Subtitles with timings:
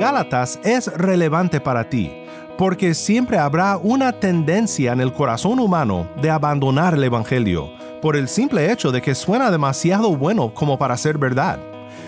[0.00, 2.12] Gálatas es relevante para ti,
[2.56, 7.68] porque siempre habrá una tendencia en el corazón humano de abandonar el Evangelio,
[8.00, 11.58] por el simple hecho de que suena demasiado bueno como para ser verdad.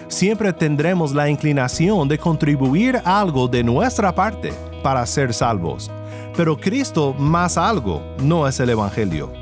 [0.07, 4.53] Siempre tendremos la inclinación de contribuir algo de nuestra parte
[4.85, 5.91] para ser salvos.
[6.37, 9.33] Pero Cristo más algo no es el Evangelio.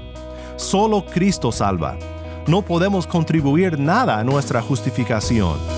[0.56, 1.98] Solo Cristo salva.
[2.46, 5.77] No podemos contribuir nada a nuestra justificación.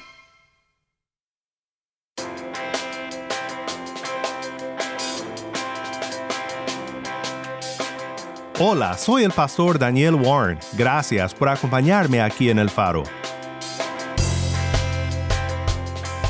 [8.63, 10.59] Hola, soy el pastor Daniel Warren.
[10.73, 13.01] Gracias por acompañarme aquí en El Faro.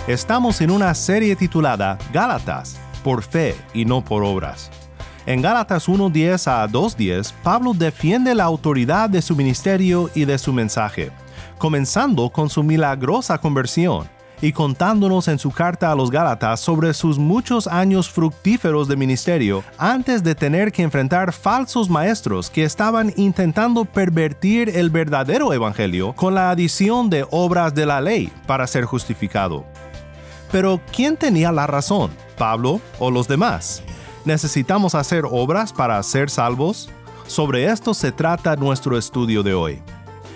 [0.07, 4.71] Estamos en una serie titulada Gálatas, por fe y no por obras.
[5.25, 10.53] En Gálatas 1.10 a 2.10, Pablo defiende la autoridad de su ministerio y de su
[10.53, 11.11] mensaje,
[11.57, 14.07] comenzando con su milagrosa conversión
[14.41, 19.63] y contándonos en su carta a los Gálatas sobre sus muchos años fructíferos de ministerio
[19.77, 26.33] antes de tener que enfrentar falsos maestros que estaban intentando pervertir el verdadero evangelio con
[26.33, 29.65] la adición de obras de la ley para ser justificado.
[30.51, 32.11] Pero ¿quién tenía la razón?
[32.37, 33.83] ¿Pablo o los demás?
[34.25, 36.89] ¿Necesitamos hacer obras para ser salvos?
[37.25, 39.81] Sobre esto se trata nuestro estudio de hoy.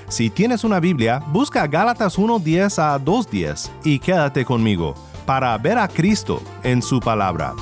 [0.08, 4.94] Si tienes una Biblia, busca Gálatas 1.10 a 2.10 y quédate conmigo
[5.26, 7.54] para ver a Cristo en su palabra.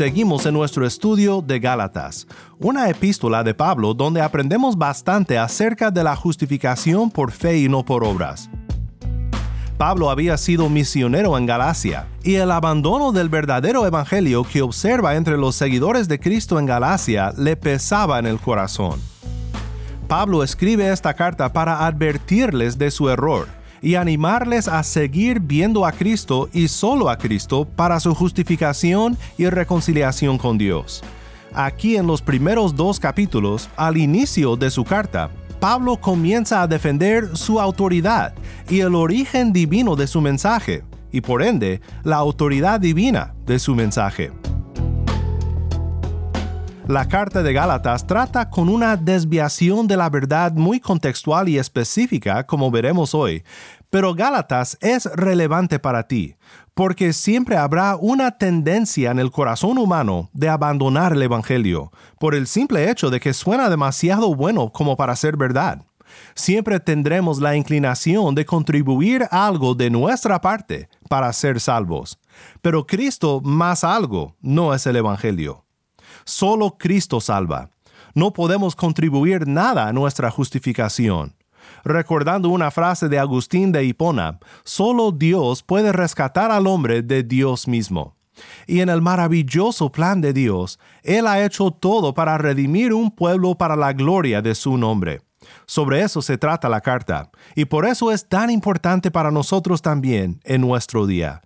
[0.00, 2.26] Seguimos en nuestro estudio de Gálatas,
[2.58, 7.84] una epístola de Pablo donde aprendemos bastante acerca de la justificación por fe y no
[7.84, 8.48] por obras.
[9.76, 15.36] Pablo había sido misionero en Galacia, y el abandono del verdadero evangelio que observa entre
[15.36, 19.02] los seguidores de Cristo en Galacia le pesaba en el corazón.
[20.08, 25.92] Pablo escribe esta carta para advertirles de su error y animarles a seguir viendo a
[25.92, 31.02] Cristo y solo a Cristo para su justificación y reconciliación con Dios.
[31.52, 37.36] Aquí en los primeros dos capítulos, al inicio de su carta, Pablo comienza a defender
[37.36, 38.34] su autoridad
[38.68, 43.74] y el origen divino de su mensaje, y por ende, la autoridad divina de su
[43.74, 44.32] mensaje.
[46.90, 52.44] La carta de Gálatas trata con una desviación de la verdad muy contextual y específica,
[52.44, 53.44] como veremos hoy,
[53.90, 56.34] pero Gálatas es relevante para ti,
[56.74, 62.48] porque siempre habrá una tendencia en el corazón humano de abandonar el Evangelio, por el
[62.48, 65.84] simple hecho de que suena demasiado bueno como para ser verdad.
[66.34, 72.18] Siempre tendremos la inclinación de contribuir algo de nuestra parte para ser salvos.
[72.60, 75.69] Pero Cristo más algo no es el Evangelio.
[76.24, 77.70] Solo Cristo salva.
[78.14, 81.36] No podemos contribuir nada a nuestra justificación.
[81.84, 87.68] Recordando una frase de Agustín de Hipona, solo Dios puede rescatar al hombre de Dios
[87.68, 88.16] mismo.
[88.66, 93.54] Y en el maravilloso plan de Dios, Él ha hecho todo para redimir un pueblo
[93.56, 95.20] para la gloria de su nombre.
[95.66, 100.40] Sobre eso se trata la carta, y por eso es tan importante para nosotros también
[100.44, 101.42] en nuestro día.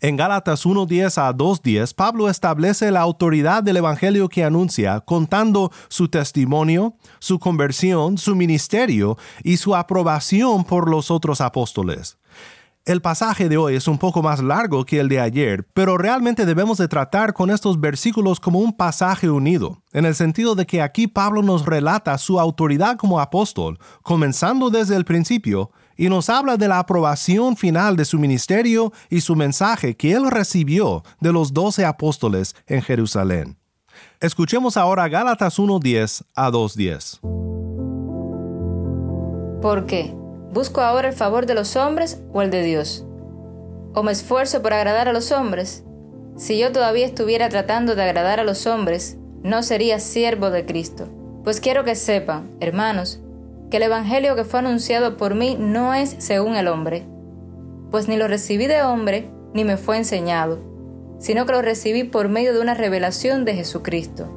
[0.00, 6.08] En Gálatas 1.10 a 2.10, Pablo establece la autoridad del Evangelio que anuncia, contando su
[6.08, 12.18] testimonio, su conversión, su ministerio y su aprobación por los otros apóstoles.
[12.88, 16.46] El pasaje de hoy es un poco más largo que el de ayer, pero realmente
[16.46, 20.80] debemos de tratar con estos versículos como un pasaje unido, en el sentido de que
[20.80, 26.56] aquí Pablo nos relata su autoridad como apóstol, comenzando desde el principio, y nos habla
[26.56, 31.52] de la aprobación final de su ministerio y su mensaje que él recibió de los
[31.52, 33.58] doce apóstoles en Jerusalén.
[34.20, 37.20] Escuchemos ahora Gálatas 1.10 a 2.10.
[39.60, 40.14] ¿Por qué?
[40.52, 43.04] ¿Busco ahora el favor de los hombres o el de Dios?
[43.92, 45.84] ¿O me esfuerzo por agradar a los hombres?
[46.36, 51.08] Si yo todavía estuviera tratando de agradar a los hombres, no sería siervo de Cristo
[51.42, 53.20] Pues quiero que sepan, hermanos,
[53.70, 57.04] que el Evangelio que fue anunciado por mí no es según el hombre,
[57.90, 60.58] pues ni lo recibí de hombre, ni me fue enseñado,
[61.18, 64.34] sino que lo recibí por medio de una revelación de Jesucristo.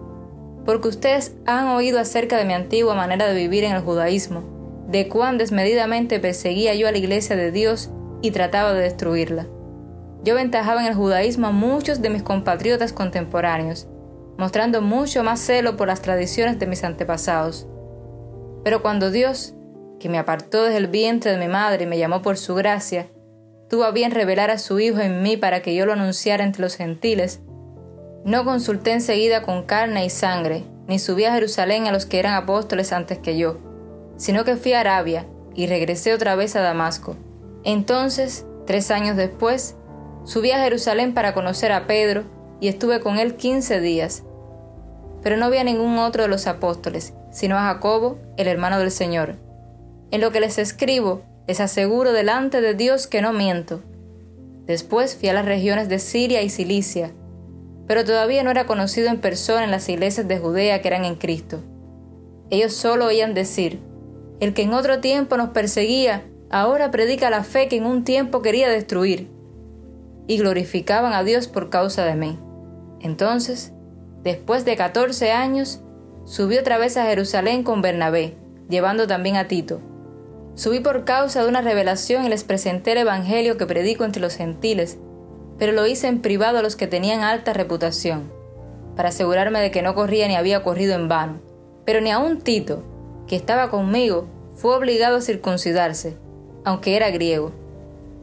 [0.65, 4.43] Porque ustedes han oído acerca de mi antigua manera de vivir en el judaísmo,
[4.87, 7.89] de cuán desmedidamente perseguía yo a la iglesia de Dios
[8.21, 9.47] y trataba de destruirla.
[10.23, 13.87] Yo ventajaba en el judaísmo a muchos de mis compatriotas contemporáneos,
[14.37, 17.67] mostrando mucho más celo por las tradiciones de mis antepasados.
[18.63, 19.53] Pero cuando Dios,
[19.99, 23.07] que me apartó desde el vientre de mi madre y me llamó por su gracia,
[23.69, 26.61] tuvo a bien revelar a su Hijo en mí para que yo lo anunciara entre
[26.61, 27.41] los gentiles,
[28.23, 32.35] no consulté enseguida con carne y sangre, ni subí a Jerusalén a los que eran
[32.35, 33.57] apóstoles antes que yo,
[34.17, 35.25] sino que fui a Arabia
[35.55, 37.15] y regresé otra vez a Damasco.
[37.63, 39.75] Entonces, tres años después,
[40.23, 42.23] subí a Jerusalén para conocer a Pedro
[42.59, 44.23] y estuve con él quince días.
[45.23, 48.91] Pero no vi a ningún otro de los apóstoles, sino a Jacobo, el hermano del
[48.91, 49.35] Señor.
[50.11, 53.81] En lo que les escribo, les aseguro delante de Dios que no miento.
[54.65, 57.11] Después fui a las regiones de Siria y Cilicia,
[57.87, 61.15] pero todavía no era conocido en persona en las iglesias de Judea que eran en
[61.15, 61.61] Cristo.
[62.49, 63.79] Ellos solo oían decir,
[64.39, 68.41] el que en otro tiempo nos perseguía, ahora predica la fe que en un tiempo
[68.41, 69.29] quería destruir,
[70.27, 72.39] y glorificaban a Dios por causa de mí.
[73.01, 73.73] Entonces,
[74.23, 75.81] después de catorce años,
[76.25, 78.35] subí otra vez a Jerusalén con Bernabé,
[78.69, 79.81] llevando también a Tito
[80.55, 84.35] Subí por causa de una revelación y les presenté el Evangelio que predico entre los
[84.35, 84.97] gentiles,
[85.57, 88.31] pero lo hice en privado a los que tenían alta reputación,
[88.95, 91.39] para asegurarme de que no corría ni había corrido en vano.
[91.85, 92.83] Pero ni aun Tito,
[93.27, 96.17] que estaba conmigo, fue obligado a circuncidarse,
[96.65, 97.53] aunque era griego.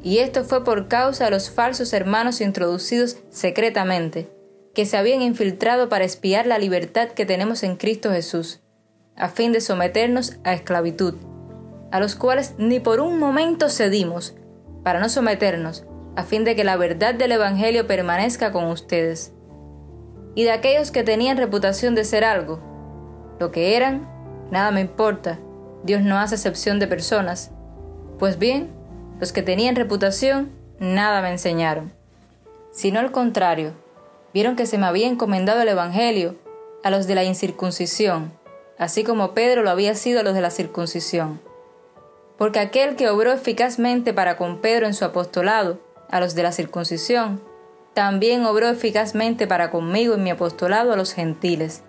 [0.02, 4.28] Y esto fue por causa de los falsos hermanos introducidos secretamente,
[4.78, 8.60] que se habían infiltrado para espiar la libertad que tenemos en Cristo Jesús,
[9.16, 11.16] a fin de someternos a esclavitud
[11.90, 14.36] a los cuales ni por un momento cedimos,
[14.84, 15.84] para no someternos,
[16.14, 19.32] a fin de que la verdad del Evangelio permanezca con ustedes.
[20.36, 22.60] Y de aquellos que tenían reputación de ser algo,
[23.40, 24.08] lo que eran,
[24.52, 25.40] nada me importa,
[25.82, 27.50] Dios no hace excepción de personas.
[28.20, 28.68] Pues bien,
[29.18, 31.92] los que tenían reputación, nada me enseñaron.
[32.70, 33.72] Sino al contrario,
[34.38, 36.36] vieron que se me había encomendado el Evangelio
[36.84, 38.32] a los de la incircuncisión,
[38.78, 41.40] así como Pedro lo había sido a los de la circuncisión
[42.38, 46.52] porque aquel que obró eficazmente para con Pedro en su apostolado, a los de la
[46.52, 47.42] circuncisión,
[47.94, 51.82] también obró eficazmente para conmigo en mi apostolado a los gentiles.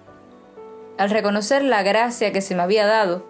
[0.97, 3.23] Al reconocer la gracia que se me había dado,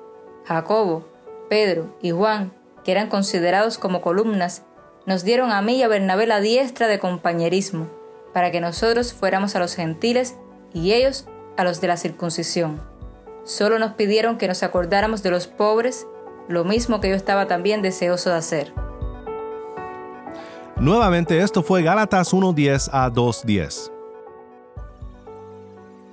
[0.46, 1.06] Jacobo,
[1.50, 2.54] Pedro y Juan,
[2.86, 4.64] que eran considerados como columnas,
[5.06, 7.90] nos dieron a mí y a Bernabé la diestra de compañerismo,
[8.34, 10.36] para que nosotros fuéramos a los gentiles
[10.74, 11.26] y ellos
[11.58, 12.82] a los de la circuncisión.
[13.44, 16.08] Solo nos pidieron que nos acordáramos de los pobres
[16.48, 18.74] lo mismo que yo estaba también deseoso de hacer.
[20.78, 23.92] Nuevamente esto fue Gálatas 1.10 a 2.10.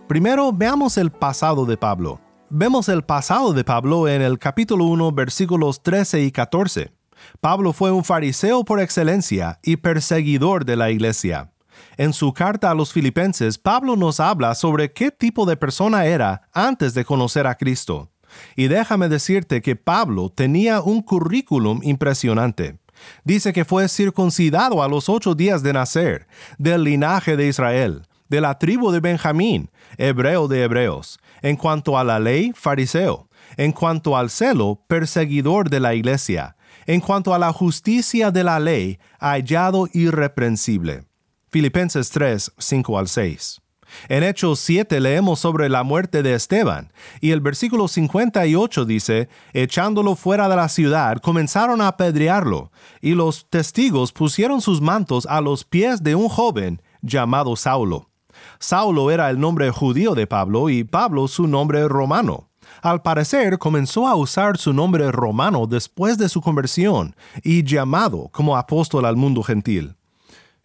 [0.08, 2.20] Primero veamos el pasado de Pablo.
[2.48, 6.92] Vemos el pasado de Pablo en el capítulo 1 versículos 13 y 14.
[7.40, 11.50] Pablo fue un fariseo por excelencia y perseguidor de la iglesia.
[11.96, 16.48] En su carta a los filipenses, Pablo nos habla sobre qué tipo de persona era
[16.52, 18.10] antes de conocer a Cristo.
[18.54, 22.78] Y déjame decirte que Pablo tenía un currículum impresionante.
[23.24, 26.26] Dice que fue circuncidado a los ocho días de nacer,
[26.58, 32.04] del linaje de Israel, de la tribu de Benjamín, hebreo de hebreos, en cuanto a
[32.04, 37.52] la ley, fariseo, en cuanto al celo, perseguidor de la iglesia, en cuanto a la
[37.52, 41.05] justicia de la ley, hallado irreprensible.
[41.50, 43.60] Filipenses 3, 5 al 6.
[44.08, 50.16] En Hechos 7 leemos sobre la muerte de Esteban, y el versículo 58 dice, echándolo
[50.16, 55.64] fuera de la ciudad, comenzaron a apedrearlo, y los testigos pusieron sus mantos a los
[55.64, 58.10] pies de un joven llamado Saulo.
[58.58, 62.50] Saulo era el nombre judío de Pablo y Pablo su nombre romano.
[62.82, 68.56] Al parecer comenzó a usar su nombre romano después de su conversión y llamado como
[68.56, 69.95] apóstol al mundo gentil.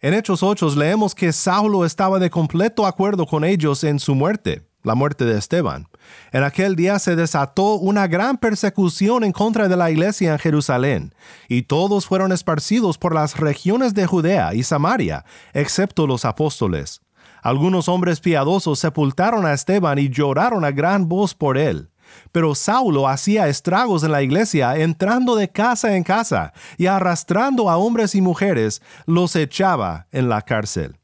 [0.04, 4.66] En Hechos 8 leemos que Saulo estaba de completo acuerdo con ellos en su muerte,
[4.82, 5.86] la muerte de Esteban.
[6.32, 11.14] En aquel día se desató una gran persecución en contra de la iglesia en Jerusalén,
[11.48, 17.00] y todos fueron esparcidos por las regiones de Judea y Samaria, excepto los apóstoles.
[17.40, 21.91] Algunos hombres piadosos sepultaron a Esteban y lloraron a gran voz por él.
[22.30, 27.76] Pero Saulo hacía estragos en la iglesia, entrando de casa en casa y arrastrando a
[27.76, 30.96] hombres y mujeres, los echaba en la cárcel.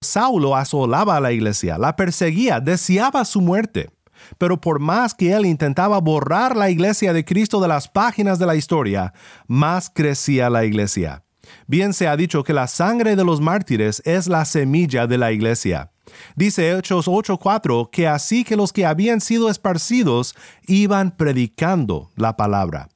[0.00, 3.90] Saulo asolaba a la iglesia, la perseguía, deseaba su muerte.
[4.38, 8.46] Pero por más que él intentaba borrar la iglesia de Cristo de las páginas de
[8.46, 9.12] la historia,
[9.46, 11.22] más crecía la iglesia.
[11.66, 15.32] Bien se ha dicho que la sangre de los mártires es la semilla de la
[15.32, 15.92] iglesia.
[16.34, 20.34] Dice Hechos 8:4 que así que los que habían sido esparcidos
[20.66, 22.88] iban predicando la palabra.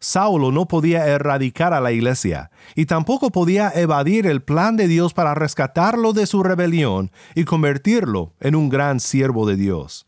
[0.00, 5.14] Saulo no podía erradicar a la iglesia y tampoco podía evadir el plan de Dios
[5.14, 10.06] para rescatarlo de su rebelión y convertirlo en un gran siervo de Dios.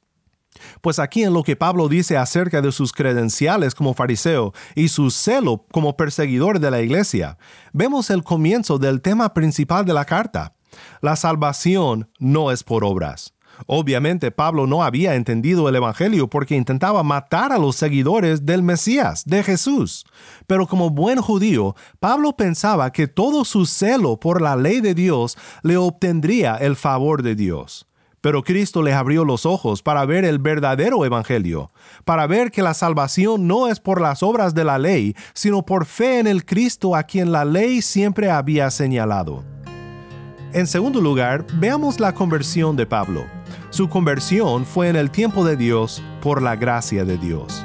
[0.80, 5.10] Pues aquí en lo que Pablo dice acerca de sus credenciales como fariseo y su
[5.10, 7.36] celo como perseguidor de la iglesia,
[7.72, 10.55] vemos el comienzo del tema principal de la carta.
[11.00, 13.34] La salvación no es por obras.
[13.66, 19.24] Obviamente Pablo no había entendido el Evangelio porque intentaba matar a los seguidores del Mesías,
[19.24, 20.04] de Jesús.
[20.46, 25.38] Pero como buen judío, Pablo pensaba que todo su celo por la ley de Dios
[25.62, 27.86] le obtendría el favor de Dios.
[28.20, 31.70] Pero Cristo les abrió los ojos para ver el verdadero Evangelio,
[32.04, 35.86] para ver que la salvación no es por las obras de la ley, sino por
[35.86, 39.55] fe en el Cristo a quien la ley siempre había señalado.
[40.52, 43.26] En segundo lugar, veamos la conversión de Pablo.
[43.70, 47.64] Su conversión fue en el tiempo de Dios por la gracia de Dios.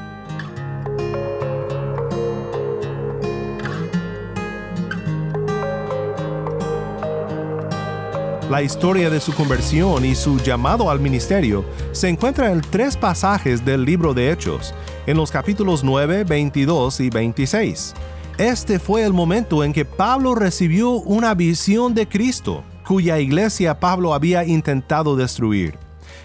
[8.49, 13.63] La historia de su conversión y su llamado al ministerio se encuentra en tres pasajes
[13.63, 14.73] del libro de Hechos,
[15.05, 17.93] en los capítulos 9, 22 y 26.
[18.37, 24.13] Este fue el momento en que Pablo recibió una visión de Cristo, cuya iglesia Pablo
[24.13, 25.77] había intentado destruir.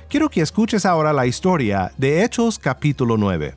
[0.08, 3.54] Quiero que escuches ahora la historia de Hechos capítulo 9.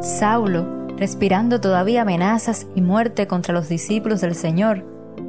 [0.00, 4.82] Saulo, respirando todavía amenazas y muerte contra los discípulos del Señor,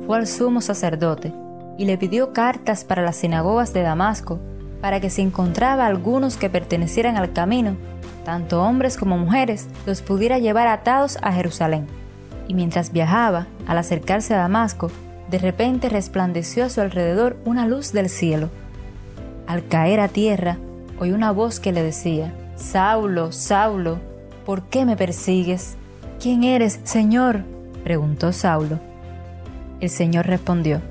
[0.07, 1.33] fue al sumo sacerdote
[1.77, 4.39] y le pidió cartas para las sinagogas de Damasco,
[4.79, 7.75] para que si encontraba algunos que pertenecieran al camino,
[8.23, 12.02] tanto hombres como mujeres, los pudiera llevar atados a Jerusalén.
[12.47, 14.91] Y mientras viajaba, al acercarse a Damasco,
[15.29, 18.49] de repente resplandeció a su alrededor una luz del cielo.
[19.47, 20.57] Al caer a tierra,
[20.99, 23.99] oyó una voz que le decía, Saulo, Saulo,
[24.45, 25.75] ¿Por qué me persigues?
[26.21, 27.43] ¿Quién eres, Señor?
[27.83, 28.79] preguntó Saulo.
[29.79, 30.81] El Señor respondió,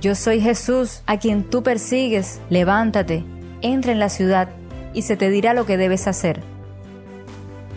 [0.00, 2.40] Yo soy Jesús, a quien tú persigues.
[2.50, 3.24] Levántate,
[3.60, 4.48] entra en la ciudad,
[4.94, 6.40] y se te dirá lo que debes hacer.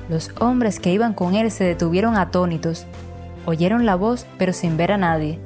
[0.10, 2.86] Los hombres que iban con él se detuvieron atónitos,
[3.46, 5.40] oyeron la voz, pero sin ver a nadie.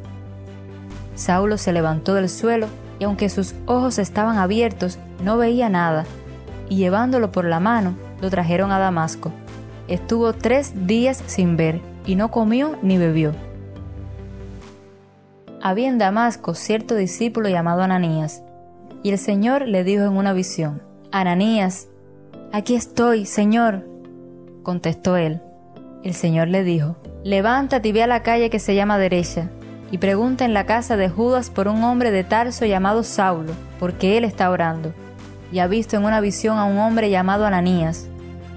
[1.16, 2.68] Saulo se levantó del suelo,
[3.00, 6.06] y aunque sus ojos estaban abiertos, no veía nada,
[6.68, 9.32] y llevándolo por la mano, lo trajeron a Damasco
[9.90, 13.34] estuvo tres días sin ver y no comió ni bebió.
[15.62, 18.44] Había en Damasco cierto discípulo llamado Ananías,
[19.04, 21.88] y el Señor le dijo en una visión, Ananías,
[22.54, 23.89] aquí estoy, Señor.
[24.70, 25.42] Contestó él.
[26.04, 29.50] El Señor le dijo, levántate y ve a la calle que se llama derecha,
[29.90, 34.16] y pregunta en la casa de Judas por un hombre de Tarso llamado Saulo, porque
[34.16, 34.94] él está orando,
[35.52, 38.10] y ha visto en una visión a un hombre llamado Ananías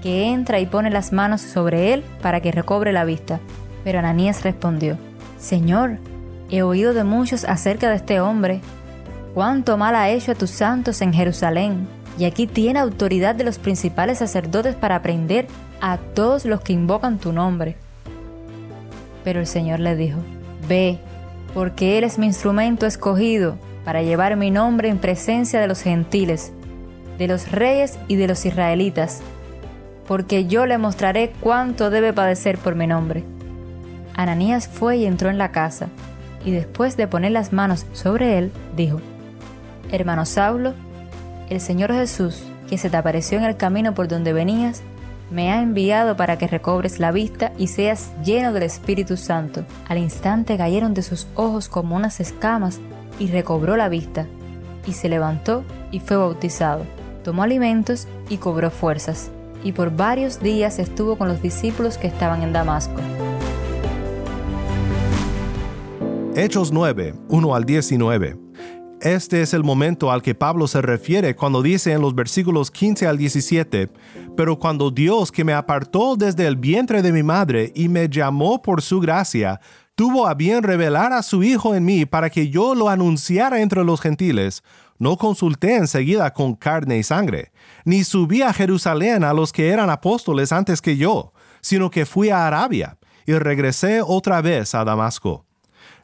[0.03, 3.39] que entra y pone las manos sobre él para que recobre la vista.
[3.83, 4.99] Pero Ananías respondió,
[5.39, 5.97] Señor,
[6.51, 8.61] he oído de muchos acerca de este hombre,
[9.33, 11.87] cuánto mal ha hecho a tus santos en Jerusalén,
[12.19, 15.47] y aquí tiene autoridad de los principales sacerdotes para prender
[15.83, 17.75] a todos los que invocan tu nombre.
[19.23, 20.19] Pero el Señor le dijo,
[20.67, 20.97] Ve,
[21.53, 26.53] porque eres mi instrumento escogido para llevar mi nombre en presencia de los gentiles,
[27.19, 29.21] de los reyes y de los israelitas
[30.07, 33.23] porque yo le mostraré cuánto debe padecer por mi nombre.
[34.15, 35.87] Ananías fue y entró en la casa,
[36.45, 38.99] y después de poner las manos sobre él, dijo,
[39.91, 40.73] Hermano Saulo,
[41.49, 44.81] el Señor Jesús, que se te apareció en el camino por donde venías,
[45.33, 49.65] me ha enviado para que recobres la vista y seas lleno del Espíritu Santo.
[49.87, 52.79] Al instante cayeron de sus ojos como unas escamas
[53.19, 54.27] y recobró la vista,
[54.85, 56.85] y se levantó y fue bautizado.
[57.23, 59.31] Tomó alimentos y cobró fuerzas
[59.63, 62.99] y por varios días estuvo con los discípulos que estaban en Damasco.
[66.35, 68.42] Hechos 9, 1 al 19.
[69.03, 73.05] Este es el momento al que Pablo se refiere cuando dice en los versículos 15
[73.05, 73.89] al 17,
[74.37, 78.61] pero cuando Dios que me apartó desde el vientre de mi madre y me llamó
[78.61, 79.59] por su gracia,
[79.95, 83.83] tuvo a bien revelar a su Hijo en mí para que yo lo anunciara entre
[83.83, 84.63] los gentiles,
[84.99, 87.51] no consulté enseguida con carne y sangre,
[87.83, 92.29] ni subí a Jerusalén a los que eran apóstoles antes que yo, sino que fui
[92.29, 95.45] a Arabia y regresé otra vez a Damasco.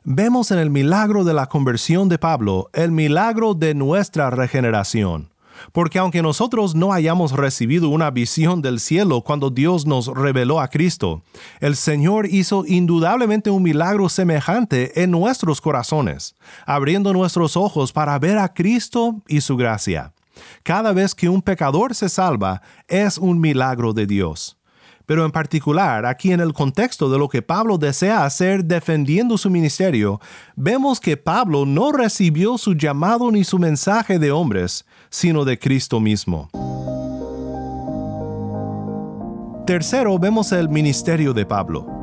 [0.03, 5.29] Vemos en el milagro de la conversión de Pablo el milagro de nuestra regeneración.
[5.72, 10.70] Porque aunque nosotros no hayamos recibido una visión del cielo cuando Dios nos reveló a
[10.70, 11.22] Cristo,
[11.60, 18.38] el Señor hizo indudablemente un milagro semejante en nuestros corazones, abriendo nuestros ojos para ver
[18.38, 20.13] a Cristo y su gracia.
[20.63, 24.58] Cada vez que un pecador se salva, es un milagro de Dios.
[25.09, 29.49] Pero en particular, aquí en el contexto de lo que Pablo desea hacer defendiendo su
[29.49, 30.21] ministerio,
[30.55, 35.99] vemos que Pablo no recibió su llamado ni su mensaje de hombres, sino de Cristo
[35.99, 36.51] mismo.
[39.65, 41.99] Tercero, vemos el ministerio de Pablo.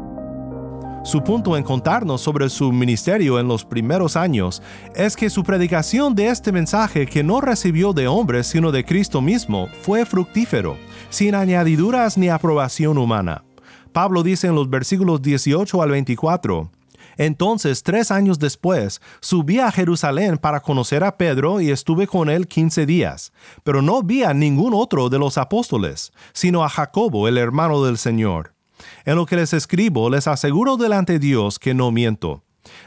[1.06, 4.60] Su punto en contarnos sobre su ministerio en los primeros años
[4.96, 9.20] es que su predicación de este mensaje que no recibió de hombres sino de Cristo
[9.20, 10.76] mismo fue fructífero,
[11.08, 13.44] sin añadiduras ni aprobación humana.
[13.92, 16.72] Pablo dice en los versículos 18 al 24,
[17.18, 22.48] entonces, tres años después, subí a Jerusalén para conocer a Pedro y estuve con él
[22.48, 23.32] quince días,
[23.62, 27.96] pero no vi a ningún otro de los apóstoles, sino a Jacobo, el hermano del
[27.96, 28.55] Señor.
[29.04, 32.42] En lo que les escribo, les aseguro delante de Dios que no miento.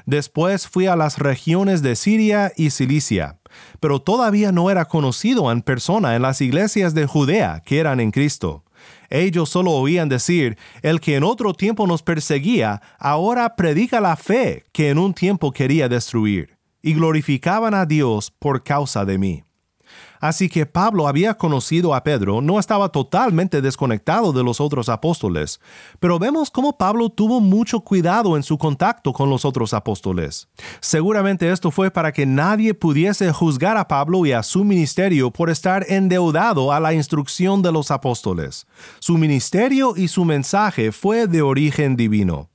[0.06, 3.40] Después fui a las regiones de Siria y Cilicia,
[3.80, 8.12] pero todavía no era conocido en persona en las iglesias de Judea que eran en
[8.12, 8.64] Cristo.
[9.10, 14.66] Ellos solo oían decir, el que en otro tiempo nos perseguía, ahora predica la fe
[14.72, 19.44] que en un tiempo quería destruir, y glorificaban a Dios por causa de mí.
[20.20, 25.60] Así que Pablo había conocido a Pedro, no estaba totalmente desconectado de los otros apóstoles,
[26.00, 30.50] pero vemos cómo Pablo tuvo mucho cuidado en su contacto con los otros apóstoles.
[30.82, 35.50] Seguramente esto fue para que nadie pudiese juzgar a Pablo y a su ministerio por
[35.50, 38.68] estar endeudado a la instrucción de los apóstoles.
[39.00, 42.49] Su ministerio y su mensaje fue de origen divino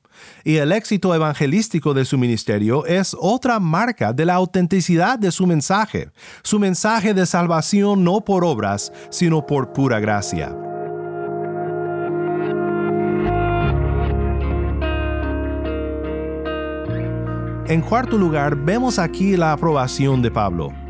[0.45, 5.47] y el éxito evangelístico de su ministerio es otra marca de la autenticidad de su
[5.47, 6.11] mensaje,
[6.43, 10.55] su mensaje de salvación no por obras, sino por pura gracia.
[17.67, 20.84] En cuarto lugar, vemos aquí la aprobación de Pablo.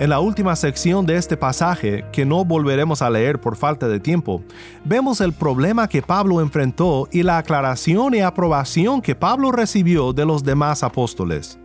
[0.00, 3.98] En la última sección de este pasaje, que no volveremos a leer por falta de
[3.98, 4.44] tiempo,
[4.84, 10.24] vemos el problema que Pablo enfrentó y la aclaración y aprobación que Pablo recibió de
[10.24, 11.58] los demás apóstoles.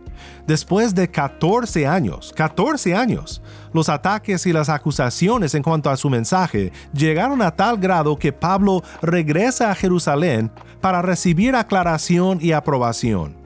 [0.48, 3.40] Después de 14 años, 14 años,
[3.72, 8.32] los ataques y las acusaciones en cuanto a su mensaje llegaron a tal grado que
[8.32, 13.36] Pablo regresa a Jerusalén para recibir aclaración y aprobación.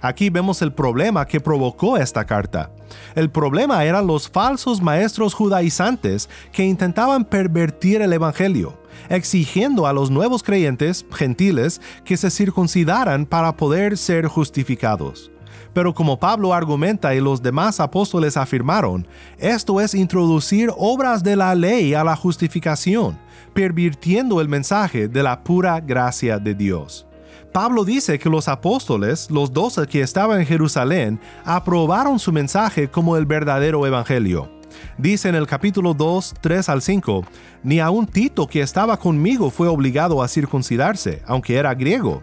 [0.00, 2.70] Aquí vemos el problema que provocó esta carta.
[3.14, 8.78] El problema eran los falsos maestros judaizantes que intentaban pervertir el Evangelio,
[9.08, 15.30] exigiendo a los nuevos creyentes gentiles que se circuncidaran para poder ser justificados.
[15.76, 19.06] Pero como Pablo argumenta y los demás apóstoles afirmaron,
[19.36, 23.18] esto es introducir obras de la ley a la justificación,
[23.52, 27.06] pervirtiendo el mensaje de la pura gracia de Dios.
[27.52, 33.16] Pablo dice que los apóstoles, los doce que estaban en Jerusalén, aprobaron su mensaje como
[33.16, 34.50] el verdadero evangelio.
[34.98, 37.24] Dice en el capítulo 2, 3 al 5,
[37.62, 42.22] ni aun Tito que estaba conmigo fue obligado a circuncidarse, aunque era griego.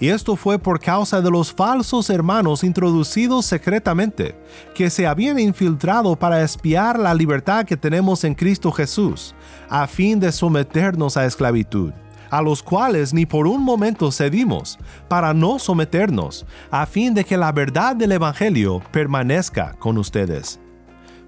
[0.00, 4.34] Y esto fue por causa de los falsos hermanos introducidos secretamente,
[4.74, 9.34] que se habían infiltrado para espiar la libertad que tenemos en Cristo Jesús,
[9.68, 11.92] a fin de someternos a esclavitud
[12.32, 17.36] a los cuales ni por un momento cedimos, para no someternos, a fin de que
[17.36, 20.58] la verdad del Evangelio permanezca con ustedes.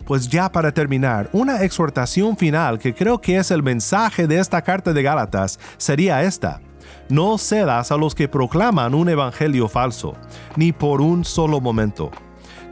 [0.07, 4.63] Pues ya para terminar, una exhortación final que creo que es el mensaje de esta
[4.63, 6.63] carta de Gálatas sería esta.
[7.11, 10.15] No cedas a los que proclaman un evangelio falso,
[10.57, 12.11] ni por un solo momento.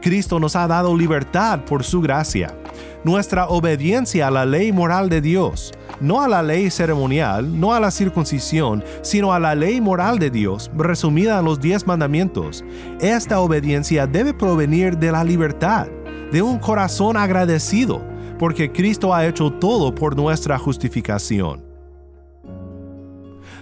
[0.01, 2.57] Cristo nos ha dado libertad por su gracia.
[3.05, 7.81] Nuestra obediencia a la ley moral de Dios, no a la ley ceremonial, no a
[7.81, 12.65] la circuncisión, sino a la ley moral de Dios, resumida en los diez mandamientos.
[13.01, 15.89] Esta obediencia debe provenir de la libertad,
[16.31, 18.03] de un corazón agradecido,
[18.39, 21.65] porque Cristo ha hecho todo por nuestra justificación.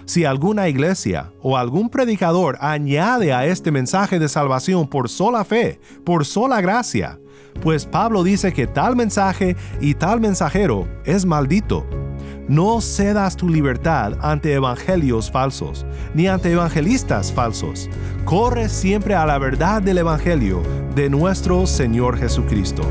[0.05, 5.79] Si alguna iglesia o algún predicador añade a este mensaje de salvación por sola fe,
[6.03, 7.19] por sola gracia,
[7.61, 11.85] pues Pablo dice que tal mensaje y tal mensajero es maldito
[12.51, 17.89] no cedas tu libertad ante evangelios falsos, ni ante evangelistas falsos.
[18.25, 20.61] Corre siempre a la verdad del Evangelio
[20.93, 22.83] de nuestro Señor Jesucristo.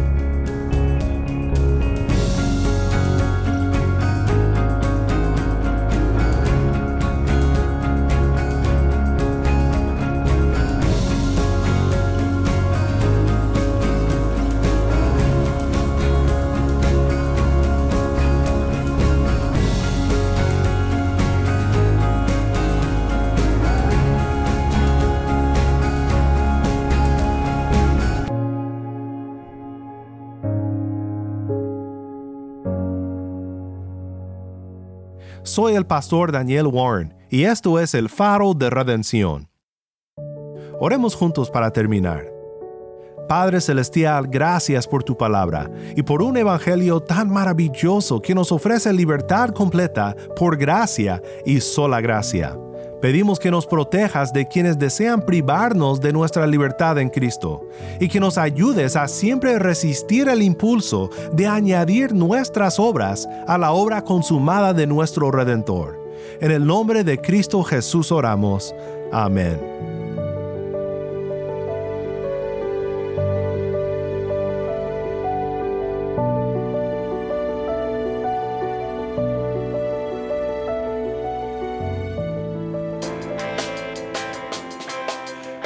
[35.81, 39.49] El pastor Daniel Warren y esto es el faro de redención.
[40.79, 42.31] Oremos juntos para terminar.
[43.27, 48.93] Padre Celestial, gracias por tu palabra y por un evangelio tan maravilloso que nos ofrece
[48.93, 52.59] libertad completa por gracia y sola gracia.
[53.01, 57.67] Pedimos que nos protejas de quienes desean privarnos de nuestra libertad en Cristo
[57.99, 63.73] y que nos ayudes a siempre resistir el impulso de añadir nuestras obras a la
[63.73, 65.99] obra consumada de nuestro Redentor.
[66.41, 68.75] En el nombre de Cristo Jesús oramos.
[69.13, 69.90] Amén.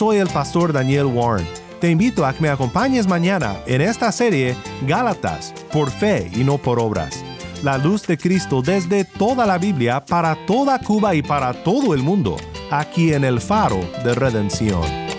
[0.00, 1.46] Soy el pastor Daniel Warren.
[1.78, 6.56] Te invito a que me acompañes mañana en esta serie Gálatas, por fe y no
[6.56, 7.22] por obras.
[7.62, 12.02] La luz de Cristo desde toda la Biblia para toda Cuba y para todo el
[12.02, 12.38] mundo,
[12.70, 15.09] aquí en el faro de redención.